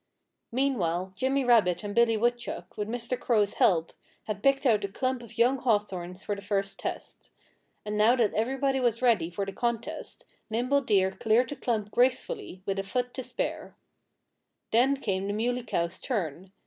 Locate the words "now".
7.99-8.15